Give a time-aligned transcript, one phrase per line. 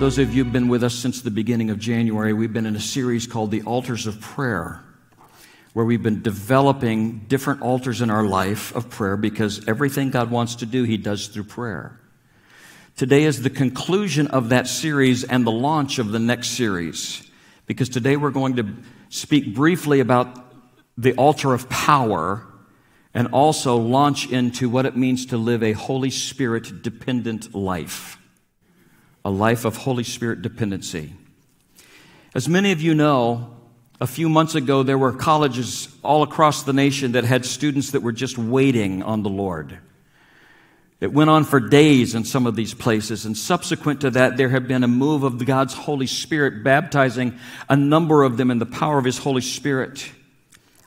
[0.00, 2.74] those of you who've been with us since the beginning of January, we've been in
[2.74, 4.82] a series called The Altars of Prayer,
[5.74, 10.54] where we've been developing different altars in our life of prayer because everything God wants
[10.54, 12.00] to do, He does through prayer.
[12.96, 17.30] Today is the conclusion of that series and the launch of the next series,
[17.66, 18.74] because today we're going to
[19.10, 20.46] speak briefly about
[20.96, 22.46] the altar of power
[23.12, 28.16] and also launch into what it means to live a Holy Spirit dependent life
[29.24, 31.12] a life of Holy Spirit dependency.
[32.34, 33.56] As many of you know,
[34.00, 38.00] a few months ago, there were colleges all across the nation that had students that
[38.00, 39.78] were just waiting on the Lord.
[41.00, 44.50] It went on for days in some of these places, and subsequent to that, there
[44.50, 48.66] had been a move of God's Holy Spirit, baptizing a number of them in the
[48.66, 50.10] power of His Holy Spirit.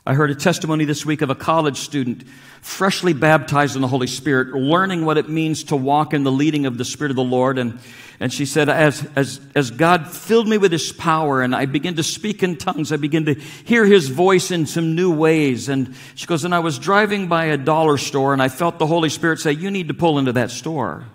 [0.06, 2.28] I heard a testimony this week of a college student
[2.60, 6.66] freshly baptized in the Holy Spirit, learning what it means to walk in the leading
[6.66, 7.56] of the Spirit of the Lord.
[7.56, 7.78] And,
[8.20, 11.94] and she said, as, as, as God filled me with His power and I began
[11.94, 15.70] to speak in tongues, I began to hear His voice in some new ways.
[15.70, 18.86] And she goes, and I was driving by a dollar store and I felt the
[18.86, 21.06] Holy Spirit say, You need to pull into that store.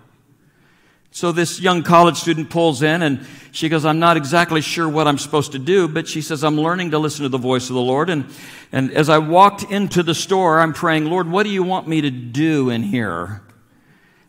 [1.12, 5.08] So this young college student pulls in and she goes, I'm not exactly sure what
[5.08, 7.74] I'm supposed to do, but she says, I'm learning to listen to the voice of
[7.74, 8.08] the Lord.
[8.10, 8.26] And,
[8.70, 12.00] and as I walked into the store, I'm praying, Lord, what do you want me
[12.02, 13.42] to do in here?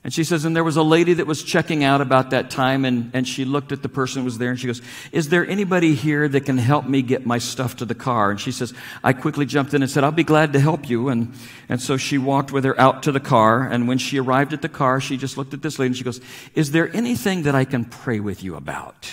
[0.04, 2.86] And she says, and there was a lady that was checking out about that time,
[2.86, 5.46] and, and she looked at the person who was there, and she goes, Is there
[5.46, 8.32] anybody here that can help me get my stuff to the car?
[8.32, 11.10] And she says, I quickly jumped in and said, I'll be glad to help you.
[11.10, 11.34] And,
[11.70, 14.64] and so she walked with her out to the car, and when she arrived at
[14.64, 16.20] the car, she just looked at this lady and she goes,
[16.56, 19.08] Is there anything that I can pray with you about?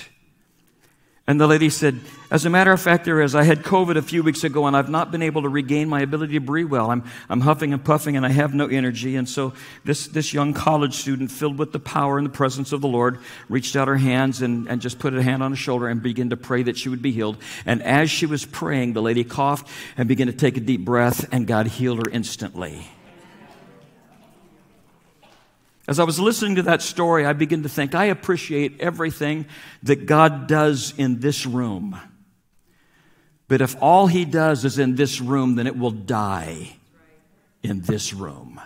[1.29, 3.35] And the lady said, As a matter of fact, there is.
[3.35, 6.01] I had COVID a few weeks ago and I've not been able to regain my
[6.01, 6.91] ability to breathe well.
[6.91, 9.15] I'm, I'm huffing and puffing and I have no energy.
[9.15, 9.53] And so
[9.85, 13.19] this, this young college student, filled with the power and the presence of the Lord,
[13.51, 16.31] reached out her hands and, and just put a hand on her shoulder and began
[16.31, 17.37] to pray that she would be healed.
[17.67, 21.29] And as she was praying, the lady coughed and began to take a deep breath
[21.31, 22.87] and God healed her instantly.
[25.89, 29.47] As I was listening to that story, I began to think, I appreciate everything
[29.85, 31.99] that God does in this room.
[33.49, 36.77] But if all He does is in this room, then it will die
[37.63, 38.61] in this room.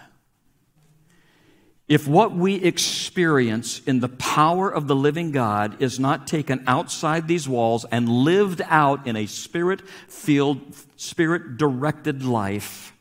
[1.87, 7.29] If what we experience in the power of the living God is not taken outside
[7.29, 12.97] these walls and lived out in a spirit filled, spirit directed life,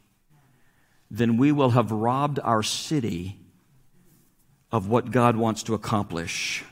[1.10, 3.41] then we will have robbed our city
[4.72, 6.64] of what God wants to accomplish.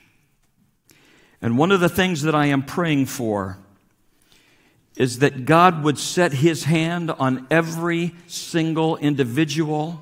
[1.42, 3.58] And one of the things that I am praying for
[4.96, 10.02] is that God would set his hand on every single individual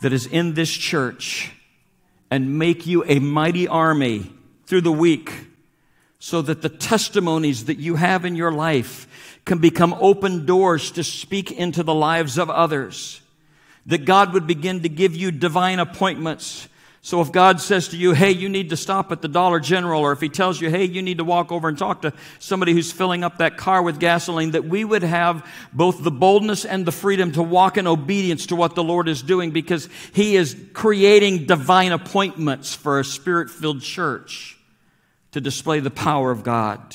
[0.00, 1.52] that is in this church
[2.30, 4.32] and make you a mighty army
[4.66, 5.32] through the week
[6.18, 9.08] so that the testimonies that you have in your life
[9.44, 13.20] can become open doors to speak into the lives of others.
[13.86, 16.68] That God would begin to give you divine appointments
[17.04, 20.02] so if God says to you, hey, you need to stop at the Dollar General,
[20.02, 22.72] or if He tells you, hey, you need to walk over and talk to somebody
[22.72, 26.86] who's filling up that car with gasoline, that we would have both the boldness and
[26.86, 30.56] the freedom to walk in obedience to what the Lord is doing because He is
[30.74, 34.56] creating divine appointments for a spirit filled church
[35.32, 36.94] to display the power of God.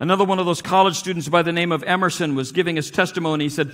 [0.00, 3.44] Another one of those college students by the name of Emerson was giving his testimony.
[3.44, 3.72] He said,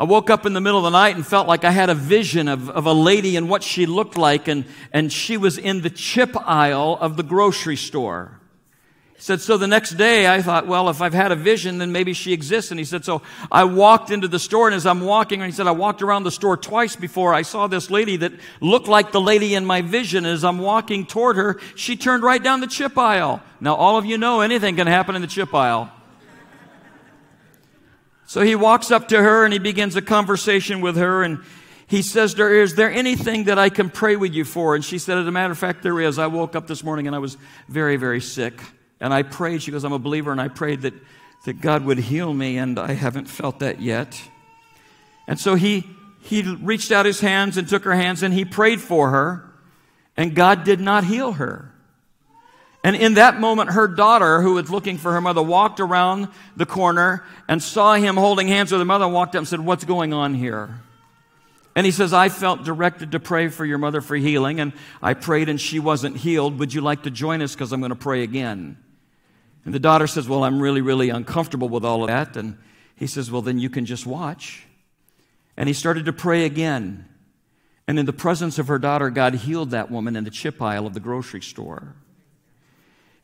[0.00, 1.94] I woke up in the middle of the night and felt like I had a
[1.94, 5.80] vision of, of a lady and what she looked like, and, and she was in
[5.80, 8.38] the chip aisle of the grocery store.
[9.16, 11.90] He said, so the next day I thought, well, if I've had a vision, then
[11.90, 12.70] maybe she exists.
[12.70, 15.56] And he said, so I walked into the store, and as I'm walking, and he
[15.56, 19.10] said, I walked around the store twice before I saw this lady that looked like
[19.10, 20.24] the lady in my vision.
[20.24, 23.42] As I'm walking toward her, she turned right down the chip aisle.
[23.60, 25.90] Now, all of you know anything can happen in the chip aisle.
[28.28, 31.42] So he walks up to her and he begins a conversation with her and
[31.86, 34.74] he says to her, Is there anything that I can pray with you for?
[34.74, 36.18] And she said, As a matter of fact, there is.
[36.18, 37.38] I woke up this morning and I was
[37.68, 38.60] very, very sick.
[39.00, 40.92] And I prayed, she goes, I'm a believer, and I prayed that,
[41.46, 44.20] that God would heal me, and I haven't felt that yet.
[45.26, 45.86] And so he,
[46.20, 49.50] he reached out his hands and took her hands and he prayed for her,
[50.18, 51.72] and God did not heal her.
[52.84, 56.66] And in that moment, her daughter, who was looking for her mother, walked around the
[56.66, 59.84] corner and saw him holding hands with her mother and walked up and said, What's
[59.84, 60.80] going on here?
[61.74, 64.72] And he says, I felt directed to pray for your mother for healing, and
[65.02, 66.58] I prayed and she wasn't healed.
[66.58, 67.54] Would you like to join us?
[67.54, 68.76] Because I'm going to pray again.
[69.64, 72.36] And the daughter says, Well, I'm really, really uncomfortable with all of that.
[72.36, 72.58] And
[72.96, 74.66] he says, Well, then you can just watch.
[75.56, 77.04] And he started to pray again.
[77.86, 80.86] And in the presence of her daughter, God healed that woman in the chip aisle
[80.86, 81.94] of the grocery store.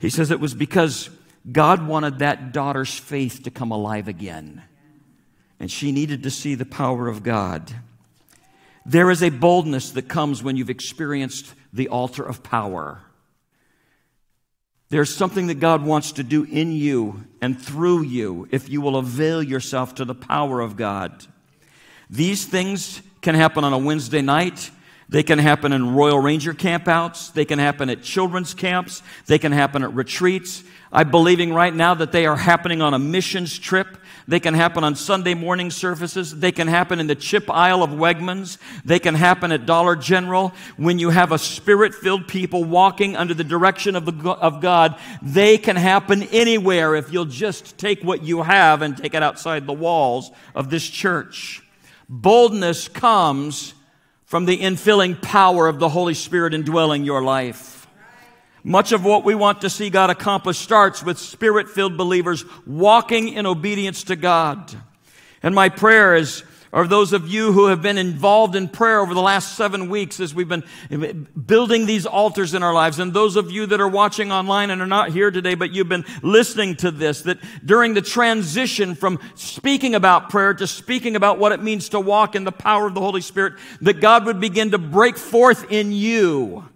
[0.04, 1.08] He says it was because
[1.50, 4.62] God wanted that daughter's faith to come alive again.
[5.58, 7.74] And she needed to see the power of God.
[8.84, 13.00] There is a boldness that comes when you've experienced the altar of power.
[14.90, 18.98] There's something that God wants to do in you and through you if you will
[18.98, 21.26] avail yourself to the power of God.
[22.10, 24.70] These things can happen on a Wednesday night.
[25.14, 27.32] They can happen in Royal Ranger campouts.
[27.32, 29.00] They can happen at children's camps.
[29.26, 30.64] They can happen at retreats.
[30.90, 33.96] I'm believing right now that they are happening on a missions trip.
[34.26, 36.36] They can happen on Sunday morning services.
[36.36, 38.58] They can happen in the chip aisle of Wegmans.
[38.84, 40.52] They can happen at Dollar General.
[40.78, 44.98] When you have a spirit filled people walking under the direction of, the, of God,
[45.22, 49.64] they can happen anywhere if you'll just take what you have and take it outside
[49.64, 51.62] the walls of this church.
[52.08, 53.74] Boldness comes
[54.34, 57.86] from the infilling power of the Holy Spirit indwelling your life.
[58.64, 63.28] Much of what we want to see God accomplish starts with spirit filled believers walking
[63.28, 64.74] in obedience to God.
[65.40, 66.42] And my prayer is
[66.74, 70.18] or those of you who have been involved in prayer over the last seven weeks
[70.18, 73.88] as we've been building these altars in our lives, and those of you that are
[73.88, 77.94] watching online and are not here today, but you've been listening to this, that during
[77.94, 82.42] the transition from speaking about prayer to speaking about what it means to walk in
[82.42, 86.68] the power of the Holy Spirit, that God would begin to break forth in you,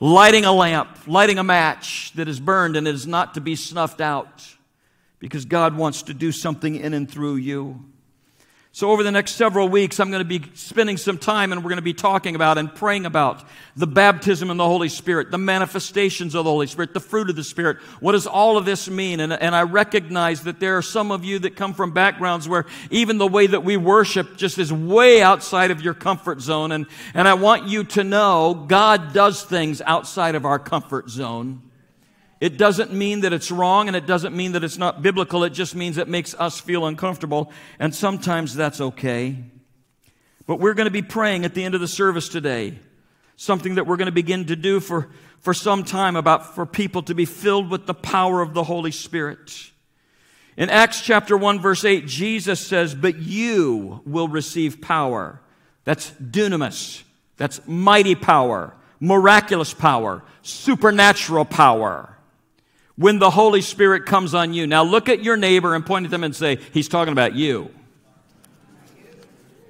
[0.00, 4.00] lighting a lamp, lighting a match that is burned and is not to be snuffed
[4.00, 4.46] out,
[5.18, 7.84] because God wants to do something in and through you.
[8.74, 11.68] So, over the next several weeks, I'm going to be spending some time and we're
[11.68, 13.44] going to be talking about and praying about
[13.76, 17.36] the baptism in the Holy Spirit, the manifestations of the Holy Spirit, the fruit of
[17.36, 17.76] the Spirit.
[18.00, 19.20] What does all of this mean?
[19.20, 22.64] And, and I recognize that there are some of you that come from backgrounds where
[22.90, 26.72] even the way that we worship just is way outside of your comfort zone.
[26.72, 31.60] And, and I want you to know God does things outside of our comfort zone.
[32.42, 35.44] It doesn't mean that it's wrong and it doesn't mean that it's not biblical.
[35.44, 37.52] It just means it makes us feel uncomfortable.
[37.78, 39.36] And sometimes that's okay.
[40.44, 42.80] But we're going to be praying at the end of the service today.
[43.36, 47.04] Something that we're going to begin to do for, for some time about for people
[47.04, 49.70] to be filled with the power of the Holy Spirit.
[50.56, 55.40] In Acts chapter 1 verse 8, Jesus says, but you will receive power.
[55.84, 57.04] That's dunamis.
[57.36, 62.11] That's mighty power, miraculous power, supernatural power
[62.96, 64.66] when the Holy Spirit comes on you.
[64.66, 67.70] Now look at your neighbor and point at them and say, He's talking about you.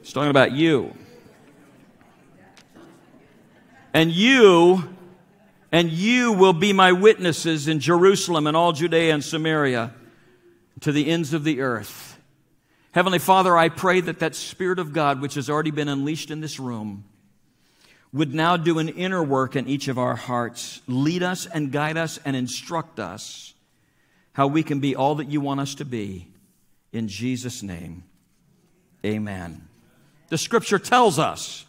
[0.02, 0.94] He's talking about you.
[3.94, 4.88] And you,
[5.70, 9.92] and you will be my witnesses in Jerusalem and all Judea and Samaria
[10.80, 12.18] to the ends of the earth.
[12.92, 16.40] Heavenly Father, I pray that that Spirit of God, which has already been unleashed in
[16.40, 17.04] this room,
[18.12, 21.96] would now do an inner work in each of our hearts, lead us and guide
[21.96, 23.54] us and instruct us
[24.34, 26.28] how we can be all that you want us to be.
[26.92, 28.04] In Jesus' name,
[29.04, 29.66] amen.
[30.28, 31.64] The scripture tells us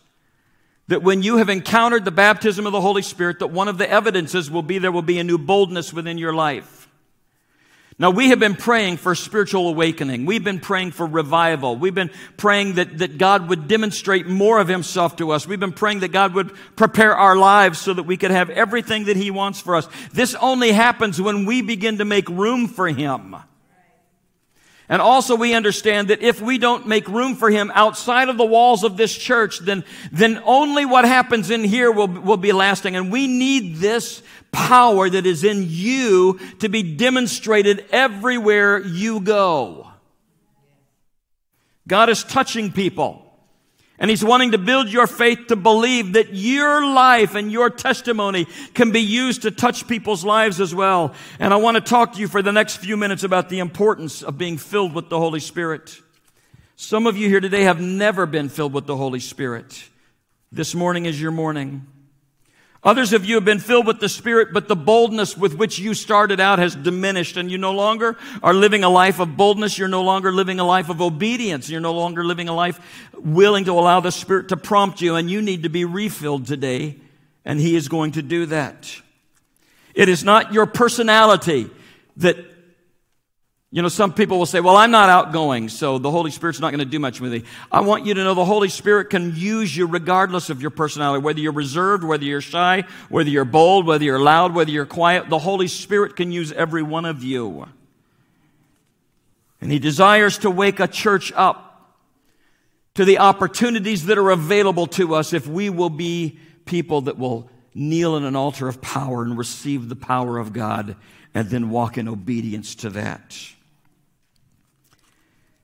[0.87, 3.89] that when you have encountered the baptism of the Holy Spirit, that one of the
[3.89, 6.82] evidences will be there will be a new boldness within your life.
[7.99, 10.25] Now, we have been praying for spiritual awakening.
[10.25, 11.75] We've been praying for revival.
[11.75, 15.47] We've been praying that, that God would demonstrate more of Himself to us.
[15.47, 19.05] We've been praying that God would prepare our lives so that we could have everything
[19.05, 19.87] that He wants for us.
[20.11, 23.35] This only happens when we begin to make room for Him.
[24.89, 28.45] And also we understand that if we don't make room for Him outside of the
[28.45, 32.95] walls of this church, then, then only what happens in here will, will be lasting.
[32.95, 34.21] And we need this
[34.51, 39.87] power that is in you to be demonstrated everywhere you go.
[41.87, 43.22] God is touching people.
[43.99, 48.47] And He's wanting to build your faith to believe that your life and your testimony
[48.73, 51.13] can be used to touch people's lives as well.
[51.39, 54.23] And I want to talk to you for the next few minutes about the importance
[54.23, 55.99] of being filled with the Holy Spirit.
[56.75, 59.89] Some of you here today have never been filled with the Holy Spirit.
[60.51, 61.87] This morning is your morning.
[62.85, 65.93] Others of you have been filled with the Spirit, but the boldness with which you
[65.93, 69.77] started out has diminished and you no longer are living a life of boldness.
[69.77, 71.69] You're no longer living a life of obedience.
[71.69, 72.81] You're no longer living a life
[73.13, 76.97] willing to allow the Spirit to prompt you and you need to be refilled today
[77.45, 79.01] and He is going to do that.
[79.93, 81.69] It is not your personality
[82.17, 82.37] that
[83.73, 86.69] you know, some people will say, well, I'm not outgoing, so the Holy Spirit's not
[86.69, 87.43] going to do much with me.
[87.71, 91.23] I want you to know the Holy Spirit can use you regardless of your personality,
[91.23, 95.27] whether you're reserved, whether you're shy, whether you're bold, whether you're loud, whether you're quiet.
[95.27, 97.67] The Holy Spirit can use every one of you.
[99.59, 101.97] And He desires to wake a church up
[102.93, 107.49] to the opportunities that are available to us if we will be people that will
[107.73, 110.95] kneel in an altar of power and receive the power of God
[111.33, 113.35] and then walk in obedience to that.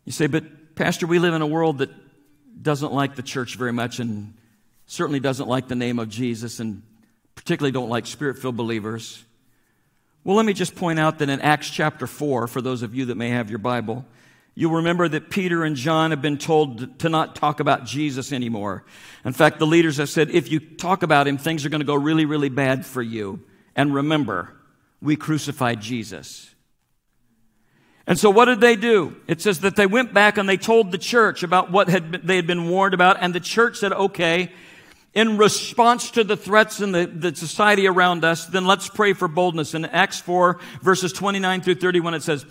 [0.10, 1.92] You say, but Pastor, we live in a world that
[2.60, 4.34] doesn't like the church very much and
[4.88, 6.82] certainly doesn't like the name of Jesus and
[7.36, 9.24] particularly don't like spirit filled believers.
[10.24, 13.06] Well, let me just point out that in Acts chapter 4, for those of you
[13.06, 14.04] that may have your Bible,
[14.56, 18.84] You'll remember that Peter and John have been told to not talk about Jesus anymore.
[19.24, 21.86] In fact, the leaders have said, if you talk about him, things are going to
[21.86, 23.42] go really, really bad for you.
[23.74, 24.54] And remember,
[25.02, 26.49] we crucified Jesus.
[28.10, 29.16] And so what did they do?
[29.28, 32.22] It says that they went back and they told the church about what had been,
[32.26, 34.52] they had been warned about, and the church said, okay,
[35.14, 39.28] in response to the threats in the, the society around us, then let's pray for
[39.28, 39.76] boldness.
[39.76, 42.48] In Acts 4, verses 29 through 31, it says,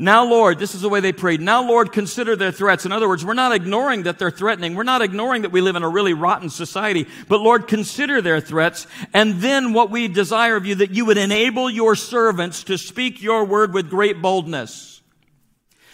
[0.00, 1.40] now, Lord, this is the way they prayed.
[1.40, 2.86] Now, Lord, consider their threats.
[2.86, 4.76] In other words, we're not ignoring that they're threatening.
[4.76, 7.08] We're not ignoring that we live in a really rotten society.
[7.26, 8.86] But Lord, consider their threats.
[9.12, 13.22] And then what we desire of you, that you would enable your servants to speak
[13.22, 14.97] your word with great boldness.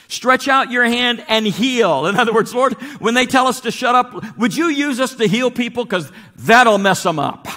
[0.08, 2.06] Stretch out your hand and heal.
[2.06, 5.14] In other words, Lord, when they tell us to shut up, would you use us
[5.14, 5.84] to heal people?
[5.84, 7.48] Because that'll mess them up.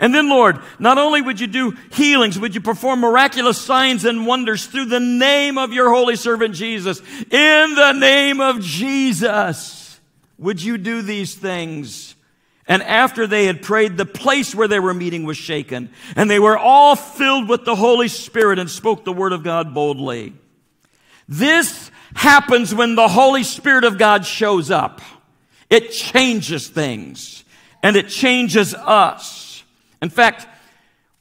[0.00, 4.26] And then, Lord, not only would you do healings, would you perform miraculous signs and
[4.26, 7.00] wonders through the name of your holy servant Jesus.
[7.30, 10.00] In the name of Jesus,
[10.38, 12.14] would you do these things?
[12.68, 16.40] And after they had prayed, the place where they were meeting was shaken, and they
[16.40, 20.34] were all filled with the Holy Spirit and spoke the word of God boldly.
[21.28, 25.00] This happens when the Holy Spirit of God shows up.
[25.68, 27.44] It changes things,
[27.82, 29.64] and it changes us.
[30.00, 30.46] In fact,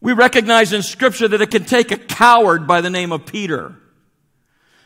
[0.01, 3.75] we recognize in scripture that it can take a coward by the name of Peter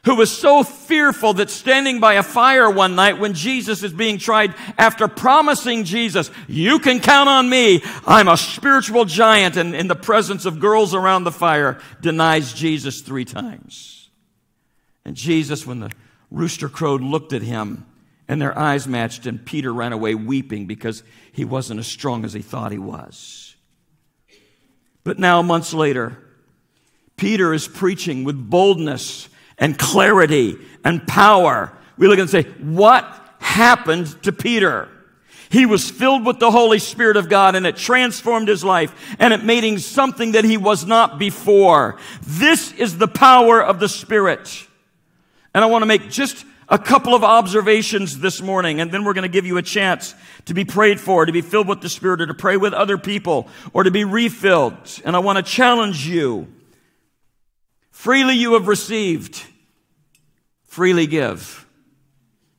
[0.06, 4.18] who was so fearful that standing by a fire one night when Jesus is being
[4.18, 7.84] tried after promising Jesus, you can count on me.
[8.06, 13.02] I'm a spiritual giant and in the presence of girls around the fire denies Jesus
[13.02, 13.99] three times.
[15.06, 15.92] And Jesus, when the
[16.32, 17.86] rooster crowed, looked at him
[18.28, 22.34] and their eyes matched and Peter ran away weeping because he wasn't as strong as
[22.34, 23.56] he thought he was.
[25.04, 26.24] But now, months later,
[27.18, 31.76] Peter is preaching with boldness and clarity and power.
[31.98, 33.06] We look and say, what
[33.40, 34.88] happened to Peter?
[35.50, 39.34] He was filled with the Holy Spirit of God and it transformed his life and
[39.34, 41.98] it made him something that he was not before.
[42.22, 44.68] This is the power of the Spirit.
[45.54, 49.14] And I want to make just a couple of observations this morning, and then we're
[49.14, 50.14] going to give you a chance
[50.46, 52.98] to be prayed for, to be filled with the Spirit, or to pray with other
[52.98, 54.74] people, or to be refilled.
[55.04, 56.48] And I want to challenge you.
[57.90, 59.44] Freely you have received,
[60.66, 61.66] freely give.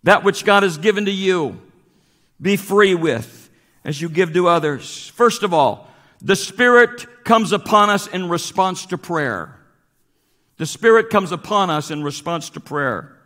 [0.03, 1.61] That which God has given to you,
[2.41, 3.49] be free with
[3.85, 5.09] as you give to others.
[5.15, 5.89] First of all,
[6.21, 9.60] the Spirit comes upon us in response to prayer.
[10.61, 13.17] The Spirit comes upon us in response to prayer.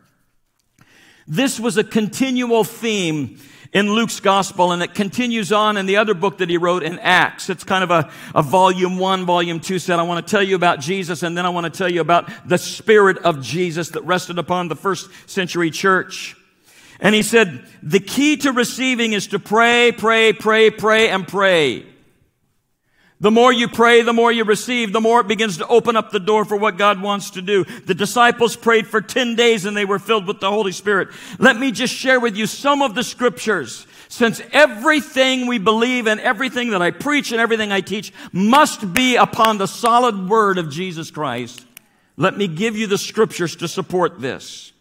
[1.26, 3.40] This was a continual theme
[3.72, 7.00] in Luke's gospel, and it continues on in the other book that he wrote in
[7.00, 7.50] Acts.
[7.50, 9.98] It's kind of a, a volume one, volume two set.
[9.98, 12.30] I want to tell you about Jesus, and then I want to tell you about
[12.48, 16.36] the spirit of Jesus that rested upon the first century church.
[17.00, 21.84] And he said, the key to receiving is to pray, pray, pray, pray, and pray.
[23.20, 26.10] The more you pray, the more you receive, the more it begins to open up
[26.10, 27.64] the door for what God wants to do.
[27.64, 31.08] The disciples prayed for 10 days and they were filled with the Holy Spirit.
[31.38, 33.86] Let me just share with you some of the scriptures.
[34.08, 39.16] Since everything we believe and everything that I preach and everything I teach must be
[39.16, 41.64] upon the solid word of Jesus Christ,
[42.16, 44.72] let me give you the scriptures to support this.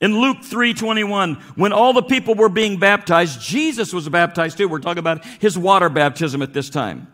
[0.00, 4.68] In Luke 3:21, when all the people were being baptized, Jesus was baptized too.
[4.68, 7.08] We're talking about his water baptism at this time.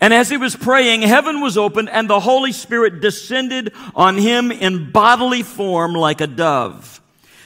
[0.00, 4.50] And as he was praying, heaven was opened and the Holy Spirit descended on him
[4.50, 7.00] in bodily form like a dove.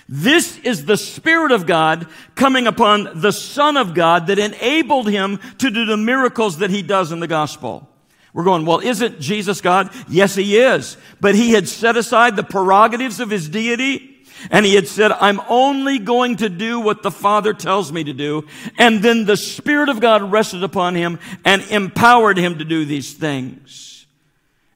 [0.08, 5.38] This is the Spirit of God coming upon the Son of God that enabled him
[5.58, 7.88] to do the miracles that he does in the gospel.
[8.32, 9.90] We're going, well, isn't Jesus God?
[10.08, 10.96] Yes, he is.
[11.20, 14.09] But he had set aside the prerogatives of his deity
[14.50, 18.12] and he had said, I'm only going to do what the Father tells me to
[18.12, 18.46] do.
[18.78, 23.12] And then the Spirit of God rested upon him and empowered him to do these
[23.12, 24.06] things.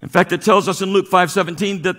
[0.02, 1.97] In fact, it tells us in Luke 5:17 that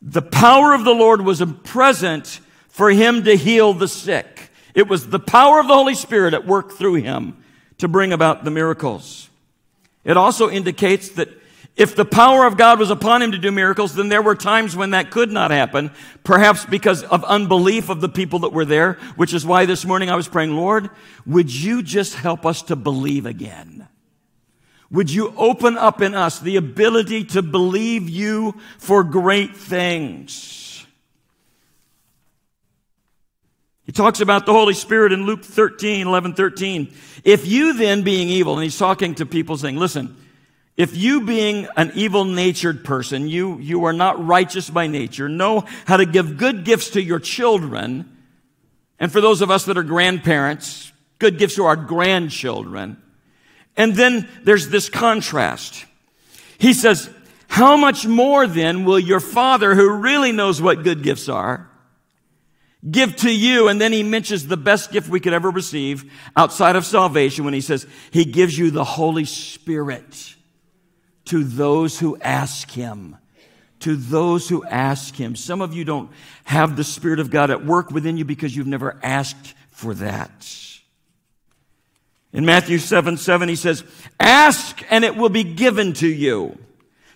[0.00, 4.50] the power of the Lord was present for him to heal the sick.
[4.74, 7.36] It was the power of the Holy Spirit at work through him
[7.78, 9.28] to bring about the miracles.
[10.04, 11.28] It also indicates that
[11.76, 14.76] If the power of God was upon him to do miracles, then there were times
[14.76, 15.90] when that could not happen,
[16.22, 20.08] perhaps because of unbelief of the people that were there, which is why this morning
[20.08, 20.88] I was praying, Lord,
[21.26, 23.88] would you just help us to believe again?
[24.92, 30.86] Would you open up in us the ability to believe you for great things?
[33.84, 36.94] He talks about the Holy Spirit in Luke 13, 11, 13.
[37.24, 40.16] If you then being evil, and he's talking to people saying, listen,
[40.76, 45.64] if you being an evil natured person, you, you are not righteous by nature, know
[45.86, 48.10] how to give good gifts to your children,
[48.98, 53.00] and for those of us that are grandparents, good gifts to our grandchildren.
[53.76, 55.84] And then there's this contrast.
[56.58, 57.10] He says,
[57.48, 61.70] how much more then will your father who really knows what good gifts are
[62.88, 63.68] give to you?
[63.68, 67.54] And then he mentions the best gift we could ever receive outside of salvation when
[67.54, 70.34] he says he gives you the Holy Spirit
[71.26, 73.16] to those who ask him.
[73.80, 75.36] To those who ask him.
[75.36, 76.10] Some of you don't
[76.44, 80.50] have the Spirit of God at work within you because you've never asked for that.
[82.32, 83.84] In Matthew 7 7, he says,
[84.18, 86.58] Ask and it will be given to you.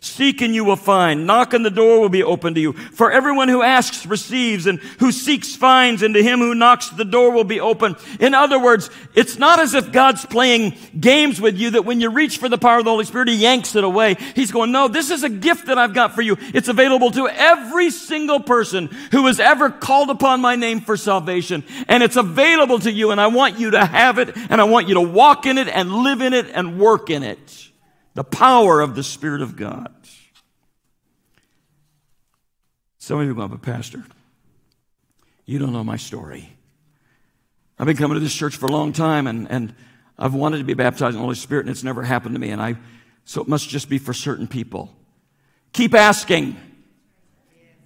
[0.00, 1.26] Seek and you will find.
[1.26, 2.72] Knock and the door will be open to you.
[2.72, 7.04] For everyone who asks receives and who seeks finds and to him who knocks the
[7.04, 7.96] door will be open.
[8.20, 12.10] In other words, it's not as if God's playing games with you that when you
[12.10, 14.14] reach for the power of the Holy Spirit, he yanks it away.
[14.36, 16.36] He's going, no, this is a gift that I've got for you.
[16.54, 21.64] It's available to every single person who has ever called upon my name for salvation.
[21.88, 24.86] And it's available to you and I want you to have it and I want
[24.86, 27.67] you to walk in it and live in it and work in it.
[28.18, 29.94] The power of the Spirit of God.
[32.98, 34.02] Some of you go, but Pastor,
[35.46, 36.52] you don't know my story.
[37.78, 39.72] I've been coming to this church for a long time and, and
[40.18, 42.50] I've wanted to be baptized in the Holy Spirit and it's never happened to me.
[42.50, 42.74] And I,
[43.24, 44.92] so it must just be for certain people.
[45.72, 46.56] Keep asking.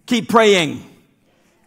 [0.06, 0.82] Keep praying.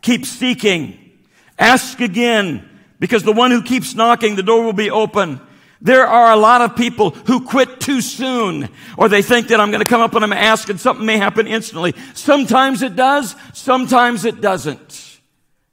[0.02, 1.12] Keep seeking.
[1.60, 2.68] Ask again
[3.00, 5.40] because the one who keeps knocking, the door will be open.
[5.82, 9.72] There are a lot of people who quit too soon, or they think that I'm
[9.72, 11.94] going to come up and I'm going to ask and something may happen instantly.
[12.14, 15.20] Sometimes it does, sometimes it doesn't.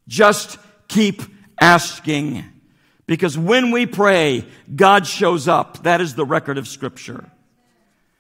[0.08, 1.22] Just keep
[1.60, 2.44] asking.
[3.06, 5.84] Because when we pray, God shows up.
[5.84, 7.30] That is the record of scripture.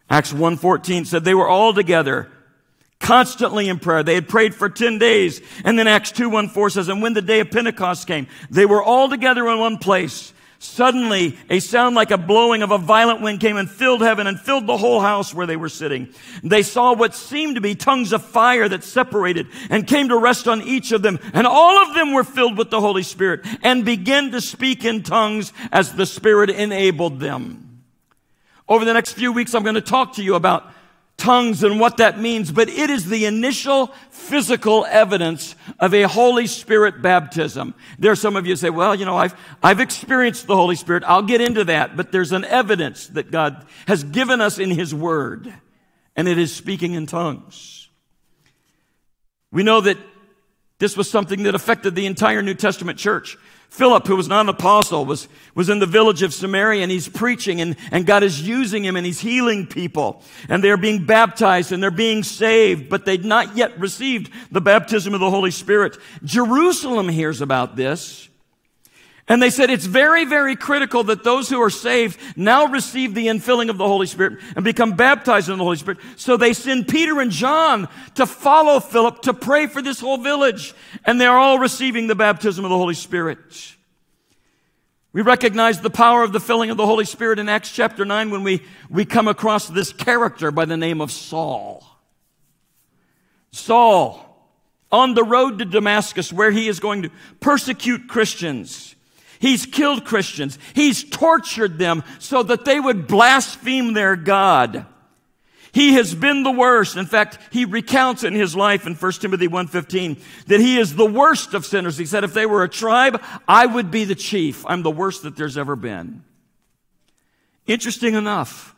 [0.08, 2.30] Acts 1.14 said they were all together,
[3.00, 4.02] constantly in prayer.
[4.02, 5.40] They had prayed for 10 days.
[5.64, 9.08] And then Acts 2.1.4 says, and when the day of Pentecost came, they were all
[9.08, 10.32] together in one place.
[10.62, 14.38] Suddenly, a sound like a blowing of a violent wind came and filled heaven and
[14.38, 16.14] filled the whole house where they were sitting.
[16.44, 20.46] They saw what seemed to be tongues of fire that separated and came to rest
[20.46, 21.18] on each of them.
[21.34, 25.02] And all of them were filled with the Holy Spirit and began to speak in
[25.02, 27.82] tongues as the Spirit enabled them.
[28.68, 30.72] Over the next few weeks, I'm going to talk to you about
[31.16, 36.46] tongues and what that means, but it is the initial physical evidence of a Holy
[36.46, 37.74] Spirit baptism.
[37.98, 41.04] There are some of you say, well, you know, I've, I've experienced the Holy Spirit.
[41.06, 44.94] I'll get into that, but there's an evidence that God has given us in His
[44.94, 45.52] Word,
[46.16, 47.88] and it is speaking in tongues.
[49.52, 49.98] We know that
[50.82, 53.38] this was something that affected the entire New Testament church.
[53.68, 57.08] Philip, who was not an apostle, was, was in the village of Samaria and he's
[57.08, 61.70] preaching and, and God is using him and he's healing people and they're being baptized
[61.70, 65.96] and they're being saved, but they'd not yet received the baptism of the Holy Spirit.
[66.24, 68.28] Jerusalem hears about this
[69.32, 73.28] and they said it's very, very critical that those who are saved now receive the
[73.28, 76.00] infilling of the Holy Spirit and become baptized in the Holy Spirit.
[76.16, 80.74] So they send Peter and John to follow Philip to pray for this whole village.
[81.06, 83.74] And they're all receiving the baptism of the Holy Spirit.
[85.14, 88.28] We recognize the power of the filling of the Holy Spirit in Acts chapter 9
[88.28, 91.82] when we, we come across this character by the name of Saul.
[93.50, 94.46] Saul,
[94.90, 98.94] on the road to Damascus, where he is going to persecute Christians.
[99.42, 100.56] He's killed Christians.
[100.72, 104.86] He's tortured them so that they would blaspheme their God.
[105.72, 106.96] He has been the worst.
[106.96, 111.10] In fact, he recounts in his life in 1 Timothy 1.15 that he is the
[111.10, 111.98] worst of sinners.
[111.98, 114.64] He said, if they were a tribe, I would be the chief.
[114.68, 116.22] I'm the worst that there's ever been.
[117.66, 118.76] Interesting enough,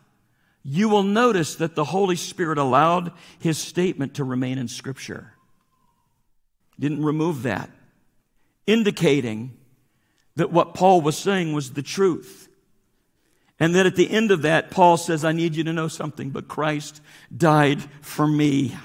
[0.63, 5.35] you will notice that the Holy Spirit allowed his statement to remain in scripture.
[6.81, 7.69] Didn't remove that,
[8.67, 9.59] indicating
[10.37, 12.49] that what Paul was saying was the truth.
[13.61, 16.31] And that at the end of that, Paul says, I need you to know something,
[16.31, 17.01] but Christ
[17.37, 18.77] died for me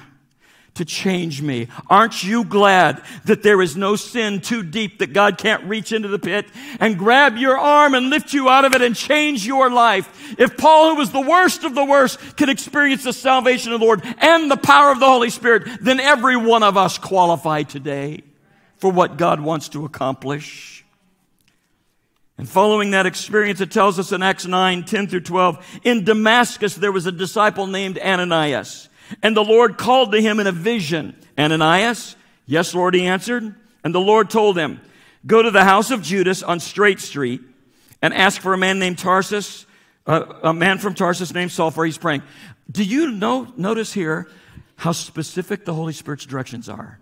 [0.75, 1.67] to change me.
[1.89, 6.07] Aren't you glad that there is no sin too deep that God can't reach into
[6.07, 6.45] the pit
[6.79, 10.35] and grab your arm and lift you out of it and change your life?
[10.39, 13.85] If Paul, who was the worst of the worst, can experience the salvation of the
[13.85, 18.21] Lord and the power of the Holy Spirit, then every one of us qualify today
[18.77, 20.78] for what God wants to accomplish.
[22.39, 26.73] And following that experience, it tells us in Acts 9, 10 through 12, in Damascus
[26.73, 28.87] there was a disciple named Ananias.
[29.21, 32.15] And the Lord called to him in a vision, Ananias?
[32.45, 33.53] Yes, Lord, he answered.
[33.83, 34.79] And the Lord told him,
[35.27, 37.41] Go to the house of Judas on Straight Street
[38.01, 39.65] and ask for a man named Tarsus,
[40.07, 42.23] a man from Tarsus named Saul, for he's praying.
[42.71, 44.29] Do you know, notice here
[44.77, 46.99] how specific the Holy Spirit's directions are?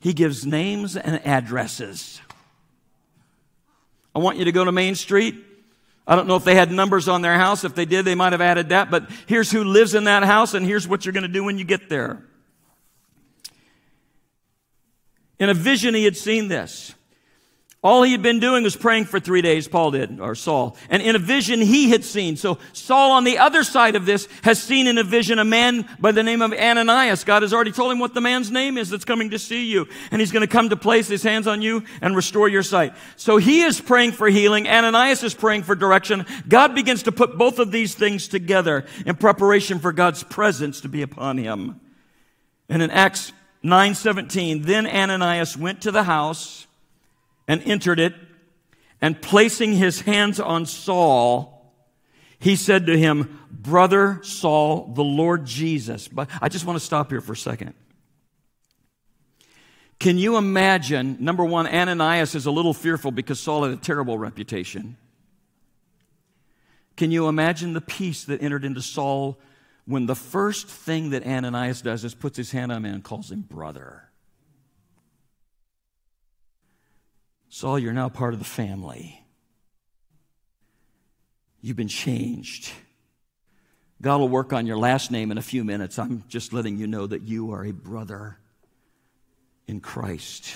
[0.00, 2.20] He gives names and addresses.
[4.16, 5.34] I want you to go to Main Street.
[6.06, 7.64] I don't know if they had numbers on their house.
[7.64, 8.90] If they did, they might have added that.
[8.90, 11.58] But here's who lives in that house, and here's what you're going to do when
[11.58, 12.24] you get there.
[15.38, 16.94] In a vision, he had seen this.
[17.82, 20.76] All he had been doing was praying for three days, Paul did, or Saul.
[20.88, 22.36] And in a vision he had seen.
[22.36, 25.88] So Saul on the other side of this has seen in a vision a man
[26.00, 27.22] by the name of Ananias.
[27.22, 29.86] God has already told him what the man's name is that's coming to see you.
[30.10, 32.94] And he's going to come to place his hands on you and restore your sight.
[33.14, 34.66] So he is praying for healing.
[34.66, 36.26] Ananias is praying for direction.
[36.48, 40.88] God begins to put both of these things together in preparation for God's presence to
[40.88, 41.80] be upon him.
[42.68, 46.65] And in Acts 9:17, then Ananias went to the house
[47.48, 48.14] and entered it,
[49.00, 51.74] and placing his hands on Saul,
[52.38, 56.08] he said to him, Brother Saul, the Lord Jesus.
[56.08, 57.74] But I just want to stop here for a second.
[59.98, 61.16] Can you imagine?
[61.20, 64.96] Number one, Ananias is a little fearful because Saul had a terrible reputation.
[66.96, 69.38] Can you imagine the peace that entered into Saul
[69.86, 73.30] when the first thing that Ananias does is puts his hand on him and calls
[73.30, 74.05] him brother?
[77.56, 79.18] Saul, you're now part of the family.
[81.62, 82.70] You've been changed.
[84.02, 85.98] God will work on your last name in a few minutes.
[85.98, 88.36] I'm just letting you know that you are a brother
[89.66, 90.54] in Christ.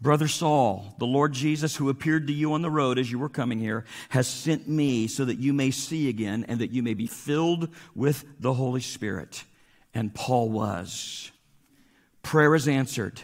[0.00, 3.28] Brother Saul, the Lord Jesus, who appeared to you on the road as you were
[3.28, 6.94] coming here, has sent me so that you may see again and that you may
[6.94, 9.44] be filled with the Holy Spirit.
[9.92, 11.30] And Paul was.
[12.22, 13.20] Prayer is answered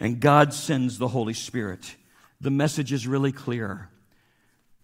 [0.00, 1.96] and God sends the Holy Spirit.
[2.40, 3.88] The message is really clear.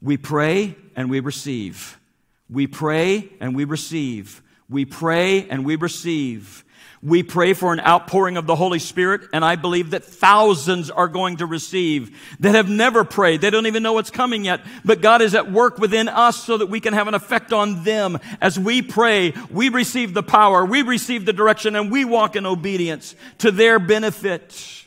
[0.03, 1.99] We pray and we receive.
[2.49, 4.43] We pray and we receive.
[4.69, 6.65] We pray and we receive.
[7.03, 11.09] We pray for an outpouring of the Holy Spirit, and I believe that thousands are
[11.09, 13.41] going to receive that have never prayed.
[13.41, 16.59] They don't even know what's coming yet, but God is at work within us so
[16.59, 18.19] that we can have an effect on them.
[18.43, 22.45] As we pray, we receive the power, we receive the direction, and we walk in
[22.45, 24.80] obedience to their benefit.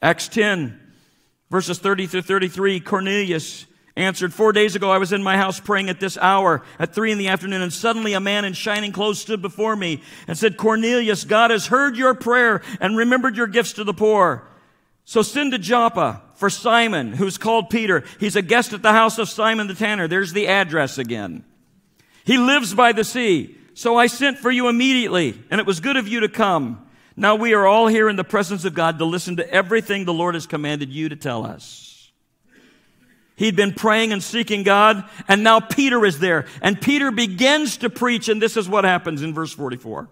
[0.00, 0.78] Acts 10,
[1.50, 5.88] verses 30 through 33, Cornelius answered, Four days ago I was in my house praying
[5.88, 9.20] at this hour at three in the afternoon, and suddenly a man in shining clothes
[9.20, 13.72] stood before me and said, Cornelius, God has heard your prayer and remembered your gifts
[13.74, 14.46] to the poor.
[15.04, 18.04] So send to Joppa for Simon, who's called Peter.
[18.20, 20.06] He's a guest at the house of Simon the tanner.
[20.06, 21.44] There's the address again.
[22.24, 23.56] He lives by the sea.
[23.74, 26.87] So I sent for you immediately, and it was good of you to come.
[27.18, 30.14] Now we are all here in the presence of God to listen to everything the
[30.14, 32.12] Lord has commanded you to tell us.
[33.34, 36.46] He'd been praying and seeking God, and now Peter is there.
[36.62, 40.08] And Peter begins to preach, and this is what happens in verse 44.